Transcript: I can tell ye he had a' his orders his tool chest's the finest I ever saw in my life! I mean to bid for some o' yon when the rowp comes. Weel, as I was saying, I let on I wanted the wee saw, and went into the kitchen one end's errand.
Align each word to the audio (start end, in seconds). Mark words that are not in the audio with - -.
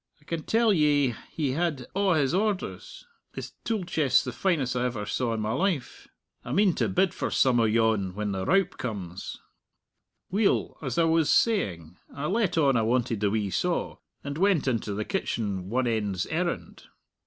I 0.19 0.23
can 0.23 0.41
tell 0.41 0.73
ye 0.73 1.13
he 1.29 1.51
had 1.51 1.85
a' 1.95 2.15
his 2.15 2.33
orders 2.33 3.05
his 3.35 3.51
tool 3.63 3.83
chest's 3.83 4.23
the 4.23 4.31
finest 4.31 4.75
I 4.75 4.85
ever 4.85 5.05
saw 5.05 5.35
in 5.35 5.41
my 5.41 5.51
life! 5.51 6.07
I 6.43 6.53
mean 6.53 6.73
to 6.73 6.89
bid 6.89 7.13
for 7.13 7.29
some 7.29 7.59
o' 7.59 7.65
yon 7.65 8.15
when 8.15 8.31
the 8.31 8.43
rowp 8.43 8.79
comes. 8.79 9.37
Weel, 10.31 10.75
as 10.81 10.97
I 10.97 11.03
was 11.03 11.29
saying, 11.29 11.97
I 12.11 12.25
let 12.25 12.57
on 12.57 12.77
I 12.77 12.81
wanted 12.81 13.19
the 13.19 13.29
wee 13.29 13.51
saw, 13.51 13.97
and 14.23 14.39
went 14.39 14.67
into 14.67 14.95
the 14.95 15.05
kitchen 15.05 15.69
one 15.69 15.85
end's 15.85 16.25
errand. 16.25 16.85